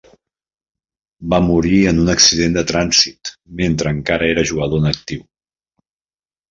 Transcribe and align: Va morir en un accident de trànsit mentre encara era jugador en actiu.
Va 1.33 1.39
morir 1.49 1.77
en 1.91 2.01
un 2.05 2.09
accident 2.15 2.57
de 2.57 2.65
trànsit 2.73 3.33
mentre 3.61 3.93
encara 3.99 4.33
era 4.35 4.49
jugador 4.55 4.85
en 4.85 4.95
actiu. 4.97 5.27